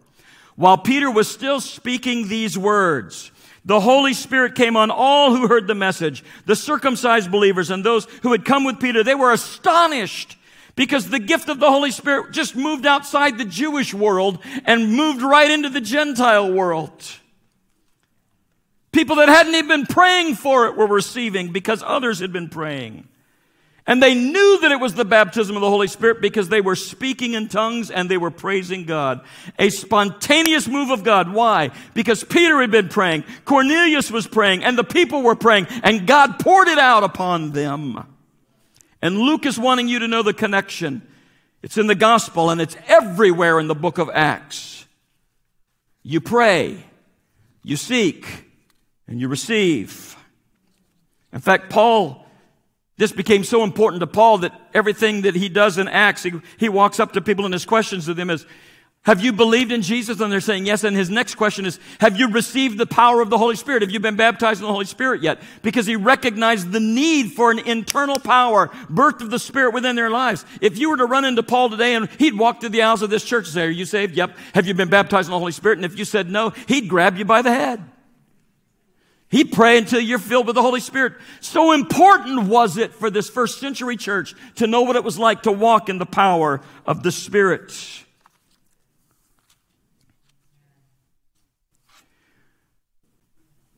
[0.57, 3.31] While Peter was still speaking these words,
[3.65, 8.07] the Holy Spirit came on all who heard the message, the circumcised believers and those
[8.23, 9.05] who had come with Peter.
[9.05, 10.37] They were astonished
[10.77, 15.23] because the gift of the Holy Spirit just moved outside the Jewish world and moved
[15.23, 16.93] right into the Gentile world.
[18.93, 23.09] People that hadn't even been praying for it were receiving because others had been praying.
[23.89, 26.75] And they knew that it was the baptism of the Holy Spirit because they were
[26.75, 29.21] speaking in tongues and they were praising God.
[29.59, 31.33] A spontaneous move of God.
[31.33, 31.71] Why?
[31.95, 36.41] Because Peter had been praying, Cornelius was praying, and the people were praying, and God
[36.41, 38.16] poured it out upon them.
[39.07, 41.01] And Luke is wanting you to know the connection.
[41.63, 44.85] It's in the gospel and it's everywhere in the book of Acts.
[46.03, 46.85] You pray,
[47.63, 48.27] you seek,
[49.07, 50.17] and you receive.
[51.33, 52.27] In fact, Paul,
[52.97, 56.69] this became so important to Paul that everything that he does in Acts, he, he
[56.69, 58.45] walks up to people and his questions to them is,
[59.07, 60.19] Have you believed in Jesus?
[60.19, 60.83] And they're saying yes.
[60.83, 63.83] And his next question is, have you received the power of the Holy Spirit?
[63.83, 65.41] Have you been baptized in the Holy Spirit yet?
[65.63, 70.11] Because he recognized the need for an internal power, birth of the Spirit within their
[70.11, 70.45] lives.
[70.61, 73.11] If you were to run into Paul today and he'd walk through the aisles of
[73.11, 74.17] this church and say, are you saved?
[74.17, 74.37] Yep.
[74.55, 75.79] Have you been baptized in the Holy Spirit?
[75.79, 77.89] And if you said no, he'd grab you by the head.
[79.29, 81.13] He'd pray until you're filled with the Holy Spirit.
[81.41, 85.43] So important was it for this first century church to know what it was like
[85.43, 87.73] to walk in the power of the Spirit.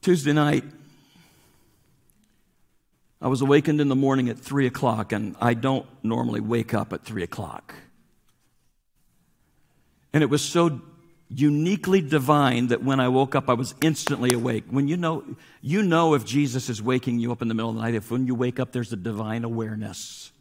[0.01, 0.65] Tuesday night,
[3.21, 6.93] I was awakened in the morning at 3 o'clock, and I don't normally wake up
[6.93, 7.75] at 3 o'clock.
[10.13, 10.81] And it was so
[11.29, 14.65] uniquely divine that when I woke up, I was instantly awake.
[14.71, 15.25] When you know,
[15.61, 18.11] you know if Jesus is waking you up in the middle of the night, if
[18.11, 20.33] when you wake up, there's a divine awareness.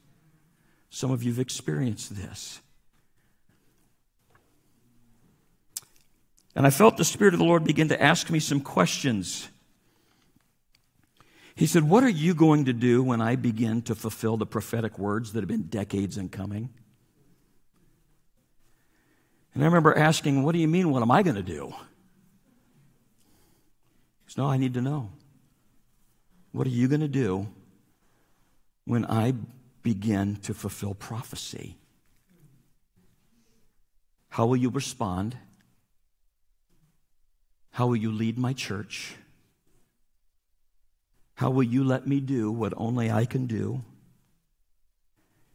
[0.90, 2.62] Some of you have experienced this.
[6.58, 9.48] And I felt the Spirit of the Lord begin to ask me some questions.
[11.54, 14.98] He said, What are you going to do when I begin to fulfill the prophetic
[14.98, 16.70] words that have been decades in coming?
[19.54, 20.90] And I remember asking, What do you mean?
[20.90, 21.76] What am I going to do?
[24.26, 25.12] He said, No, I need to know.
[26.54, 27.50] What are you going to do
[28.86, 29.36] when I
[29.84, 31.78] begin to fulfill prophecy?
[34.30, 35.38] How will you respond?
[37.78, 39.18] How will you lead my church?
[41.36, 43.84] How will you let me do what only I can do?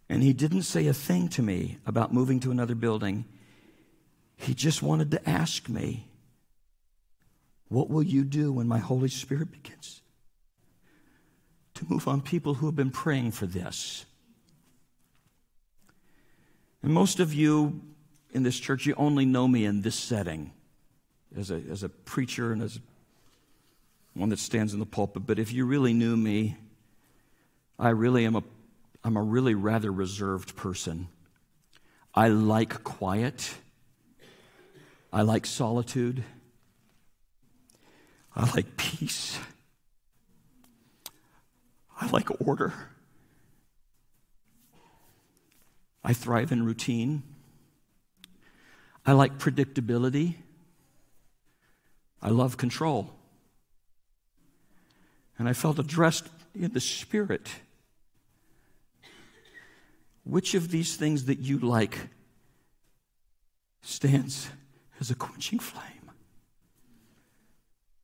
[0.08, 3.24] And he didn't say a thing to me about moving to another building.
[4.36, 6.06] He just wanted to ask me,
[7.66, 10.00] What will you do when my Holy Spirit begins
[11.74, 14.06] to move on people who have been praying for this?
[16.84, 17.82] And most of you
[18.32, 20.52] in this church, you only know me in this setting
[21.36, 22.80] as a, as a preacher and as
[24.14, 26.56] one that stands in the pulpit, but if you really knew me,
[27.78, 28.42] I really am a,
[29.02, 31.08] I'm a really rather reserved person.
[32.14, 33.54] I like quiet.
[35.12, 36.24] I like solitude.
[38.36, 39.38] I like peace.
[42.00, 42.72] I like order.
[46.04, 47.22] I thrive in routine.
[49.06, 50.36] I like predictability.
[52.22, 53.10] I love control
[55.38, 57.50] and I felt addressed in the Spirit.
[60.24, 61.98] Which of these things that you like
[63.82, 64.50] stands
[65.00, 66.12] as a quenching flame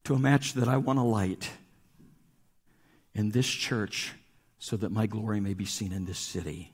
[0.02, 1.50] to a match that I want to light
[3.14, 4.14] in this church
[4.58, 6.72] so that my glory may be seen in this city?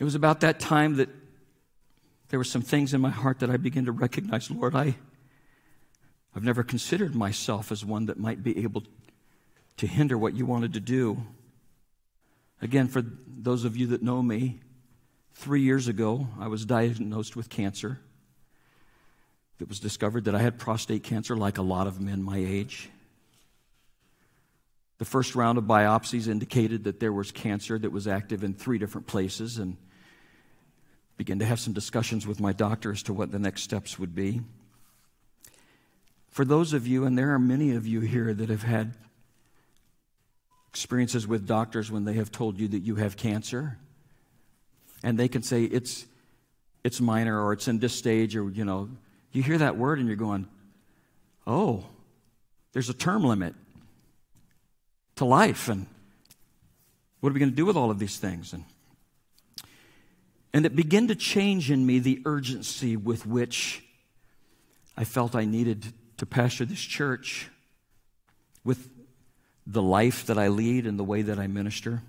[0.00, 1.08] It was about that time that
[2.32, 4.94] there were some things in my heart that I began to recognize, Lord, I
[6.34, 8.84] I've never considered myself as one that might be able
[9.76, 11.18] to hinder what you wanted to do.
[12.62, 14.60] Again, for those of you that know me,
[15.34, 18.00] three years ago, I was diagnosed with cancer.
[19.60, 22.88] It was discovered that I had prostate cancer, like a lot of men my age.
[24.96, 28.78] The first round of biopsies indicated that there was cancer that was active in three
[28.78, 29.76] different places, and
[31.16, 34.14] began to have some discussions with my doctor as to what the next steps would
[34.14, 34.40] be.
[36.28, 38.94] For those of you, and there are many of you here that have had
[40.68, 43.76] experiences with doctors when they have told you that you have cancer,
[45.02, 46.06] and they can say it's,
[46.82, 48.88] it's minor or it's in this stage, or, you know,
[49.32, 50.46] you hear that word and you're going,
[51.46, 51.84] oh,
[52.72, 53.54] there's a term limit
[55.16, 55.86] to life, and
[57.20, 58.54] what are we going to do with all of these things?
[58.54, 58.64] And,
[60.52, 63.82] and it began to change in me the urgency with which
[64.96, 67.48] I felt I needed to pastor this church
[68.64, 68.88] with
[69.66, 72.02] the life that I lead and the way that I minister.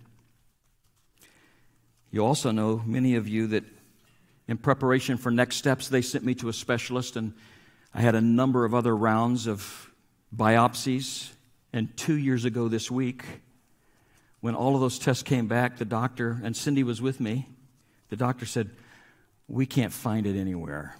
[2.11, 3.63] You also know, many of you, that
[4.47, 7.33] in preparation for next steps, they sent me to a specialist, and
[7.93, 9.89] I had a number of other rounds of
[10.35, 11.31] biopsies.
[11.71, 13.23] And two years ago this week,
[14.41, 17.47] when all of those tests came back, the doctor, and Cindy was with me,
[18.13, 18.69] the doctor said,
[19.47, 20.95] We can't find it anywhere.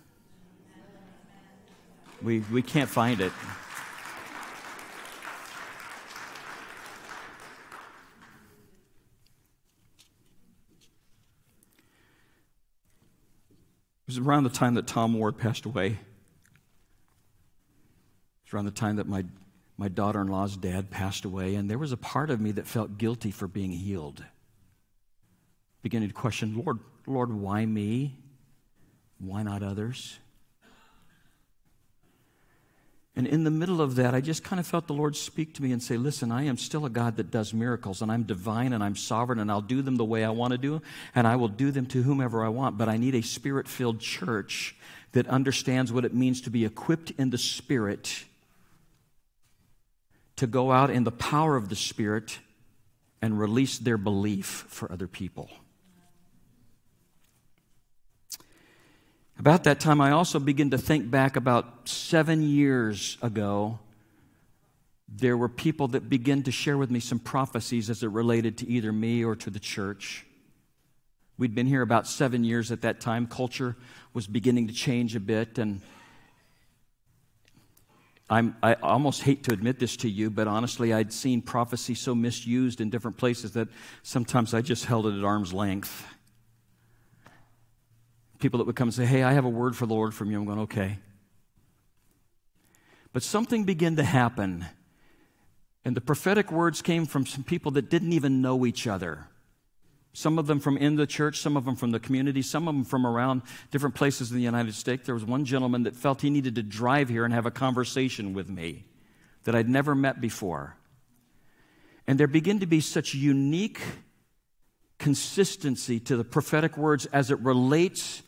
[2.23, 3.31] We, we can't find it.
[14.01, 15.89] It was around the time that Tom Ward passed away.
[15.89, 15.97] It
[18.45, 19.23] was around the time that my,
[19.77, 22.65] my daughter in law's dad passed away, and there was a part of me that
[22.65, 24.23] felt guilty for being healed.
[25.83, 28.15] Beginning to question, Lord, Lord, why me?
[29.19, 30.19] Why not others?
[33.15, 35.61] And in the middle of that, I just kind of felt the Lord speak to
[35.61, 38.73] me and say, Listen, I am still a God that does miracles, and I'm divine
[38.73, 40.81] and I'm sovereign, and I'll do them the way I want to do, them,
[41.13, 42.77] and I will do them to whomever I want.
[42.77, 44.75] But I need a spirit filled church
[45.13, 48.25] that understands what it means to be equipped in the Spirit,
[50.35, 52.39] to go out in the power of the Spirit
[53.21, 55.49] and release their belief for other people.
[59.43, 63.77] About that time, I also began to think back about seven years ago.
[65.09, 68.69] There were people that began to share with me some prophecies as it related to
[68.69, 70.25] either me or to the church.
[71.37, 73.27] We'd been here about seven years at that time.
[73.27, 73.75] Culture
[74.13, 75.81] was beginning to change a bit, and
[78.29, 82.15] I'm, i almost hate to admit this to you, but honestly, I'd seen prophecy so
[82.15, 83.67] misused in different places that
[84.03, 86.05] sometimes I just held it at arm's length
[88.43, 90.29] people that would come and say, Hey, I have a word for the Lord from
[90.29, 90.37] you.
[90.37, 90.99] I'm going, Okay.
[93.13, 94.65] But something began to happen.
[95.85, 99.27] And the prophetic words came from some people that didn't even know each other.
[100.13, 102.75] Some of them from in the church, some of them from the community, some of
[102.75, 105.05] them from around different places in the United States.
[105.05, 108.33] There was one gentleman that felt he needed to drive here and have a conversation
[108.33, 108.85] with me
[109.43, 110.77] that I'd never met before.
[112.07, 113.79] And there began to be such unique
[114.99, 118.21] consistency to the prophetic words as it relates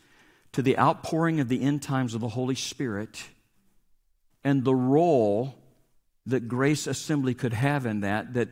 [0.56, 3.22] to the outpouring of the end times of the Holy Spirit
[4.42, 5.54] and the role
[6.24, 8.48] that Grace Assembly could have in that, that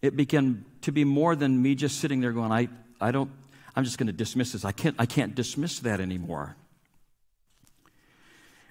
[0.00, 2.68] it began to be more than me just sitting there going, I,
[3.02, 3.30] I don't,
[3.74, 4.64] I'm just going to dismiss this.
[4.64, 6.56] I can't, I can't dismiss that anymore.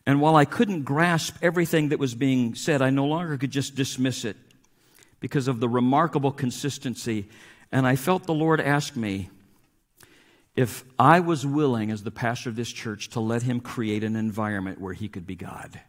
[0.07, 3.75] And while I couldn't grasp everything that was being said, I no longer could just
[3.75, 4.37] dismiss it
[5.19, 7.29] because of the remarkable consistency.
[7.71, 9.29] And I felt the Lord ask me,
[10.55, 14.15] if I was willing, as the pastor of this church, to let him create an
[14.15, 15.81] environment where he could be God.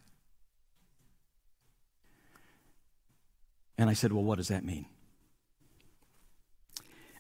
[3.78, 4.86] And I said, Well, what does that mean?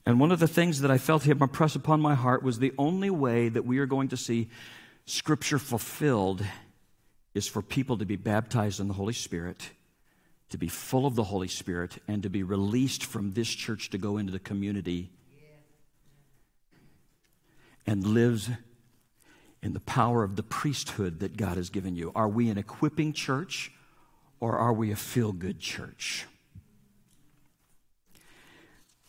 [0.04, 2.72] And one of the things that I felt him impress upon my heart was the
[2.78, 4.48] only way that we are going to see
[5.04, 6.44] Scripture fulfilled
[7.34, 9.70] is for people to be baptized in the Holy Spirit,
[10.48, 13.98] to be full of the Holy Spirit, and to be released from this church to
[13.98, 15.10] go into the community
[17.86, 18.50] and lives
[19.62, 22.12] in the power of the priesthood that God has given you.
[22.14, 23.72] Are we an equipping church
[24.40, 26.26] or are we a feel good church?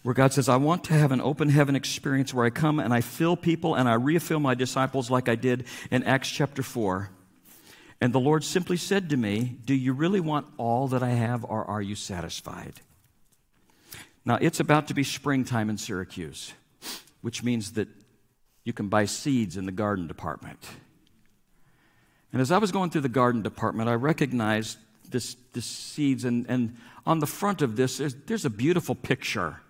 [0.04, 2.94] Where God says, I want to have an open heaven experience where I come and
[2.94, 7.10] I fill people and I refill my disciples like I did in Acts chapter 4.
[8.00, 11.44] And the Lord simply said to me, Do you really want all that I have
[11.44, 12.80] or are you satisfied?
[14.24, 16.54] Now, it's about to be springtime in Syracuse,
[17.22, 17.88] which means that
[18.68, 20.60] you can buy seeds in the garden department.
[22.34, 24.78] And as I was going through the garden department, I recognized
[25.10, 26.76] this, this seeds, and, and
[27.06, 29.62] on the front of this, there's, there's a beautiful picture.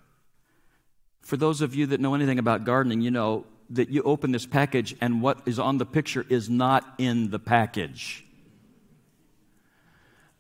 [1.22, 4.48] For those of you that know anything about gardening, you know that you open this
[4.48, 8.26] package, and what is on the picture is not in the package.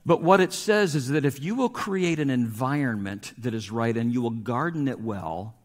[0.04, 3.96] But what it says is that if you will create an environment that is right
[3.96, 5.57] and you will garden it well,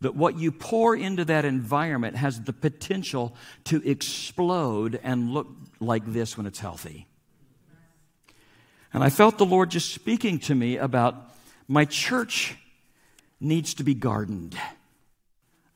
[0.00, 3.34] that what you pour into that environment has the potential
[3.64, 7.06] to explode and look like this when it's healthy.
[8.92, 11.30] And I felt the Lord just speaking to me about
[11.68, 12.56] my church
[13.40, 14.56] needs to be gardened.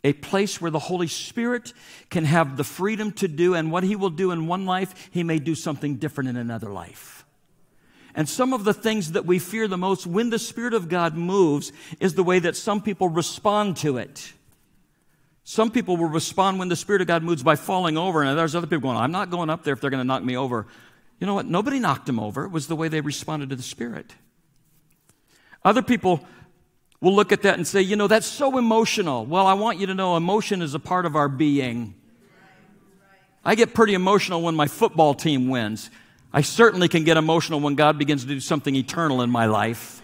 [0.03, 1.73] A place where the Holy Spirit
[2.11, 5.23] can have the freedom to do, and what He will do in one life, He
[5.23, 7.14] may do something different in another life.
[8.15, 11.17] And some of the things that we fear the most when the Spirit of God
[11.17, 14.33] moves is the way that some people respond to it.
[15.43, 18.55] Some people will respond when the Spirit of God moves by falling over, and there's
[18.55, 20.67] other people going, I'm not going up there if they're going to knock me over.
[21.19, 21.47] You know what?
[21.47, 22.45] Nobody knocked them over.
[22.45, 24.15] It was the way they responded to the Spirit.
[25.65, 26.25] Other people
[27.01, 29.27] will look at that and say, you know, that's so emotional.
[29.27, 31.95] Well, I want you to know emotion is a part of our being.
[33.45, 35.91] I get pretty emotional when my football team wins.
[36.35, 40.03] I certainly can get emotional when God begins to do something eternal in my life.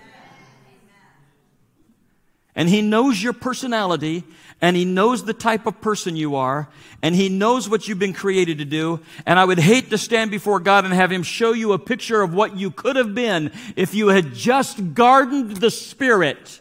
[2.54, 4.22] And He knows your personality,
[4.60, 6.68] and He knows the type of person you are,
[7.02, 9.00] and He knows what you've been created to do.
[9.26, 12.22] And I would hate to stand before God and have Him show you a picture
[12.22, 16.60] of what you could have been if you had just gardened the Spirit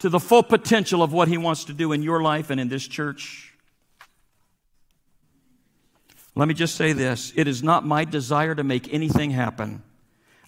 [0.00, 2.68] to the full potential of what He wants to do in your life and in
[2.68, 3.53] this church.
[6.34, 9.82] Let me just say this it is not my desire to make anything happen.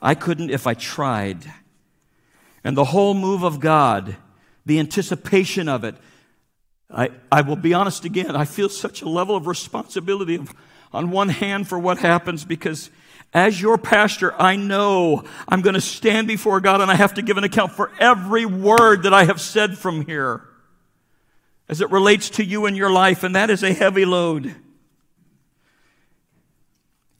[0.02, 1.44] I couldn't if I tried.
[2.64, 4.16] And the whole move of God,
[4.64, 5.94] the anticipation of it,
[6.90, 10.52] I, I will be honest again, I feel such a level of responsibility of,
[10.92, 12.90] on one hand for what happens because
[13.32, 17.22] as your pastor, I know I'm going to stand before God and I have to
[17.22, 20.42] give an account for every word that I have said from here
[21.68, 24.54] as it relates to you and your life, and that is a heavy load.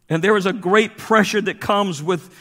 [0.08, 2.32] And there is a great pressure that comes with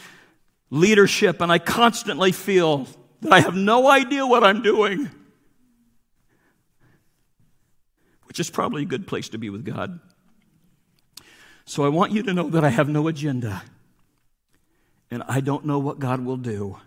[0.70, 2.88] leadership, and I constantly feel
[3.22, 5.10] that I have no idea what I'm doing,
[8.26, 10.00] which is probably a good place to be with God.
[11.66, 13.64] So I want you to know that I have no agenda,
[15.10, 16.78] and I don't know what God will do.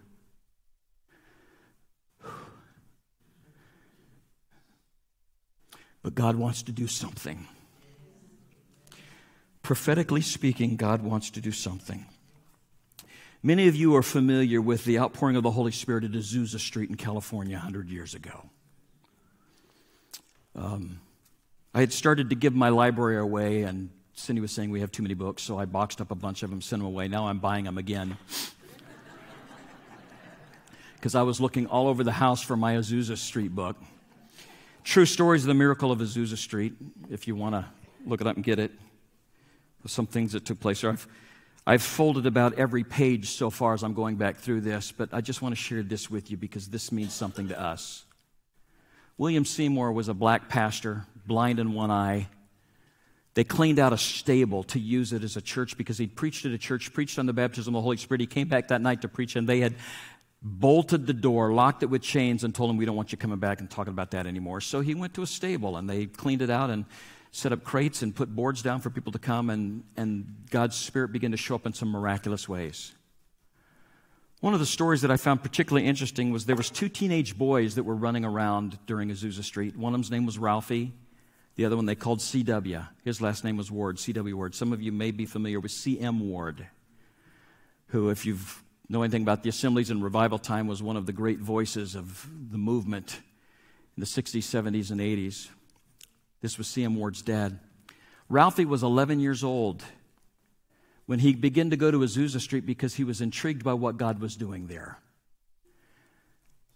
[6.02, 7.48] But God wants to do something.
[9.68, 12.06] Prophetically speaking, God wants to do something.
[13.42, 16.88] Many of you are familiar with the outpouring of the Holy Spirit at Azusa Street
[16.88, 18.48] in California 100 years ago.
[20.56, 21.00] Um,
[21.74, 25.02] I had started to give my library away, and Cindy was saying we have too
[25.02, 27.06] many books, so I boxed up a bunch of them, sent them away.
[27.06, 28.16] Now I'm buying them again.
[30.94, 33.76] Because I was looking all over the house for my Azusa Street book.
[34.82, 36.72] True Stories of the Miracle of Azusa Street,
[37.10, 37.66] if you want to
[38.06, 38.72] look it up and get it.
[39.86, 40.90] Some things that took place there.
[40.90, 41.06] I've,
[41.66, 45.20] I've folded about every page so far as I'm going back through this, but I
[45.20, 48.04] just want to share this with you because this means something to us.
[49.18, 52.28] William Seymour was a black pastor, blind in one eye.
[53.34, 56.52] They cleaned out a stable to use it as a church because he'd preached at
[56.52, 58.20] a church, preached on the baptism of the Holy Spirit.
[58.20, 59.74] He came back that night to preach, and they had
[60.42, 63.38] bolted the door, locked it with chains, and told him, We don't want you coming
[63.38, 64.60] back and talking about that anymore.
[64.60, 66.84] So he went to a stable, and they cleaned it out and
[67.30, 71.12] set up crates and put boards down for people to come, and, and God's Spirit
[71.12, 72.92] began to show up in some miraculous ways.
[74.40, 77.74] One of the stories that I found particularly interesting was there was two teenage boys
[77.74, 79.76] that were running around during Azusa Street.
[79.76, 80.92] One of them's name was Ralphie.
[81.56, 82.86] The other one they called CW.
[83.04, 84.54] His last name was Ward, CW Ward.
[84.54, 86.68] Some of you may be familiar with CM Ward,
[87.88, 88.38] who, if you
[88.88, 92.28] know anything about the assemblies in revival time, was one of the great voices of
[92.52, 93.18] the movement
[93.96, 95.48] in the 60s, 70s, and 80s.
[96.40, 96.96] This was C.M.
[96.96, 97.58] Ward's dad.
[98.28, 99.82] Ralphie was 11 years old
[101.06, 104.20] when he began to go to Azusa Street because he was intrigued by what God
[104.20, 104.98] was doing there.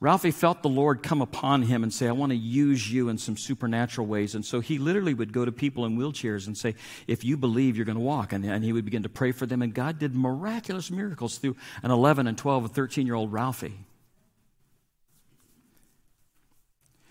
[0.02, 3.18] Ralphie felt the Lord come upon him and say, I want to use you in
[3.18, 4.34] some supernatural ways.
[4.34, 6.74] And so he literally would go to people in wheelchairs and say,
[7.06, 8.32] If you believe, you're going to walk.
[8.32, 9.62] And, and he would begin to pray for them.
[9.62, 13.78] And God did miraculous miracles through an 11 and 12 and 13 year old Ralphie.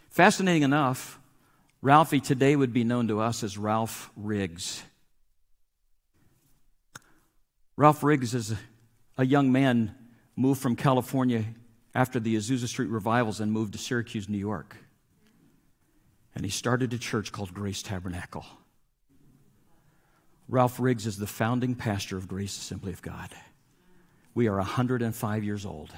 [0.10, 1.18] Fascinating enough,
[1.84, 4.84] Ralphie today would be known to us as Ralph Riggs.
[7.76, 8.54] Ralph Riggs is
[9.18, 9.96] a young man
[10.36, 11.44] moved from California
[11.96, 14.78] after the Azusa Street revivals and moved to Syracuse, New York.
[16.36, 18.46] And he started a church called Grace Tabernacle.
[20.48, 23.32] Ralph Riggs is the founding pastor of Grace Assembly of God.
[24.36, 25.90] We are 105 years old.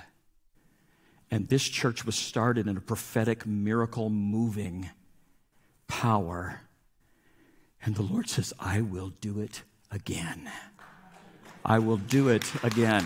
[1.29, 4.89] And this church was started in a prophetic, miracle moving
[5.88, 6.61] power.
[7.86, 10.49] And the Lord says, I will do it again.
[11.65, 13.05] I will do it again.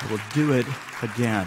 [0.00, 0.66] I will do it
[1.02, 1.46] again.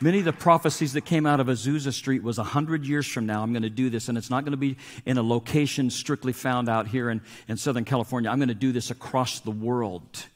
[0.00, 3.42] Many of the prophecies that came out of Azusa Street was 100 years from now,
[3.42, 4.76] I'm going to do this, and it's not going to be
[5.06, 8.30] in a location strictly found out here in, in Southern California.
[8.30, 10.26] I'm going to do this across the world,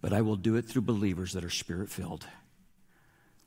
[0.00, 2.26] but I will do it through believers that are spirit filled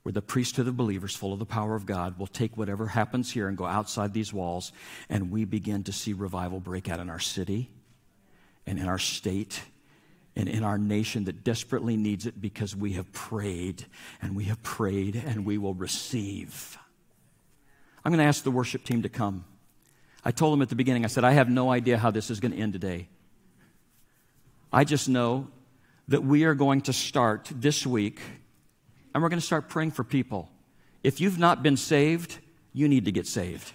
[0.03, 3.31] where the priesthood of believers, full of the power of God, will take whatever happens
[3.31, 4.73] here and go outside these walls,
[5.09, 7.69] and we begin to see revival break out in our city
[8.67, 9.61] and in our state
[10.35, 13.85] and in our nation that desperately needs it because we have prayed
[14.21, 16.77] and we have prayed and we will receive.
[18.03, 19.45] I'm going to ask the worship team to come.
[20.25, 22.39] I told them at the beginning, I said, I have no idea how this is
[22.39, 23.07] going to end today.
[24.71, 25.47] I just know
[26.09, 28.19] that we are going to start this week
[29.13, 30.49] and we're going to start praying for people.
[31.03, 32.39] If you've not been saved,
[32.73, 33.71] you need to get saved.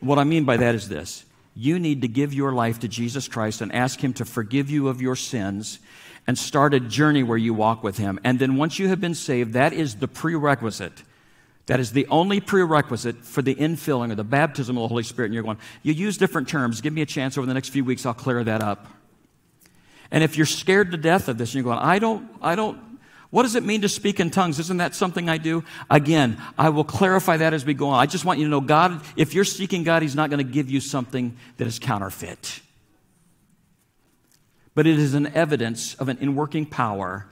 [0.00, 1.24] What I mean by that is this
[1.54, 4.86] you need to give your life to Jesus Christ and ask Him to forgive you
[4.86, 5.80] of your sins
[6.26, 8.20] and start a journey where you walk with Him.
[8.22, 11.02] And then once you have been saved, that is the prerequisite.
[11.66, 15.26] That is the only prerequisite for the infilling or the baptism of the Holy Spirit.
[15.26, 16.80] And you're going, you use different terms.
[16.80, 18.86] Give me a chance over the next few weeks, I'll clear that up.
[20.10, 22.80] And if you're scared to death of this and you're going, I don't, I don't
[23.30, 24.58] what does it mean to speak in tongues?
[24.58, 25.62] Isn't that something I do?
[25.90, 28.00] Again, I will clarify that as we go on.
[28.00, 30.50] I just want you to know God, if you're seeking God, He's not going to
[30.50, 32.60] give you something that is counterfeit.
[34.74, 37.26] But it is an evidence of an inworking power,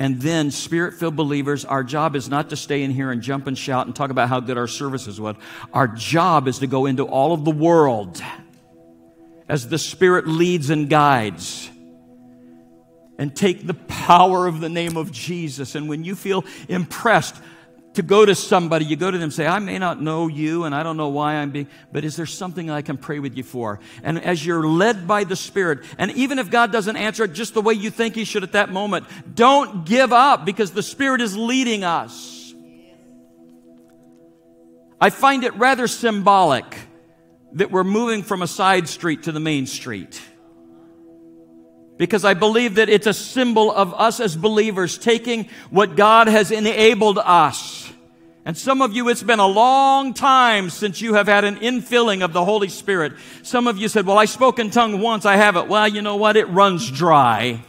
[0.00, 3.46] And then, spirit filled believers, our job is not to stay in here and jump
[3.46, 5.36] and shout and talk about how good our services was.
[5.72, 8.22] Our job is to go into all of the world
[9.48, 11.68] as the Spirit leads and guides
[13.18, 15.74] and take the power of the name of Jesus.
[15.74, 17.34] And when you feel impressed,
[17.98, 20.72] to go to somebody, you go to them say, I may not know you and
[20.72, 23.42] I don't know why I'm being, but is there something I can pray with you
[23.42, 23.80] for?
[24.04, 27.54] And as you're led by the Spirit, and even if God doesn't answer it just
[27.54, 31.20] the way you think He should at that moment, don't give up because the Spirit
[31.20, 32.54] is leading us.
[35.00, 36.78] I find it rather symbolic
[37.54, 40.20] that we're moving from a side street to the main street
[41.98, 46.50] because I believe that it's a symbol of us as believers taking what God has
[46.50, 47.92] enabled us.
[48.44, 52.24] And some of you, it's been a long time since you have had an infilling
[52.24, 53.12] of the Holy Spirit.
[53.42, 55.68] Some of you said, Well, I spoke in tongue once, I have it.
[55.68, 56.36] Well, you know what?
[56.36, 57.60] It runs dry,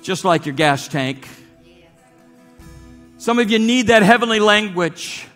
[0.00, 1.28] just like your gas tank.
[3.18, 5.26] Some of you need that heavenly language.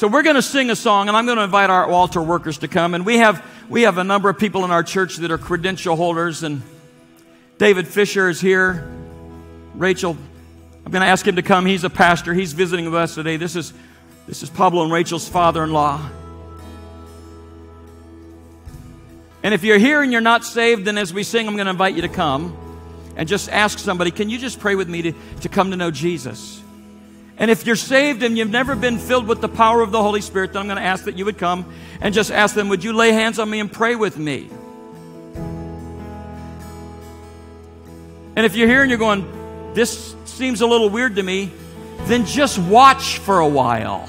[0.00, 2.56] So we're going to sing a song, and I'm going to invite our altar workers
[2.60, 2.94] to come.
[2.94, 5.94] And we have we have a number of people in our church that are credential
[5.94, 6.62] holders, and
[7.58, 8.90] David Fisher is here.
[9.74, 10.16] Rachel,
[10.86, 11.66] I'm going to ask him to come.
[11.66, 12.32] He's a pastor.
[12.32, 13.36] He's visiting with us today.
[13.36, 13.74] This is
[14.26, 16.08] this is Pablo and Rachel's father-in-law.
[19.42, 21.72] And if you're here and you're not saved, then as we sing, I'm going to
[21.72, 22.56] invite you to come
[23.16, 25.90] and just ask somebody, can you just pray with me to, to come to know
[25.90, 26.62] Jesus?
[27.40, 30.20] And if you're saved and you've never been filled with the power of the Holy
[30.20, 31.72] Spirit, then I'm going to ask that you would come
[32.02, 34.50] and just ask them, Would you lay hands on me and pray with me?
[38.36, 41.50] And if you're here and you're going, This seems a little weird to me,
[42.02, 44.06] then just watch for a while.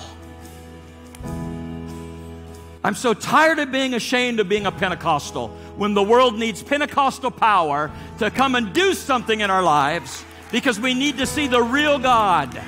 [2.83, 7.31] I'm so tired of being ashamed of being a Pentecostal when the world needs Pentecostal
[7.31, 11.61] power to come and do something in our lives because we need to see the
[11.61, 12.61] real God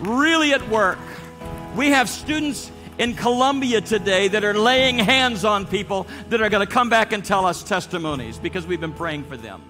[0.00, 0.98] really at work.
[1.74, 6.66] We have students in Colombia today that are laying hands on people that are going
[6.66, 9.62] to come back and tell us testimonies because we've been praying for them.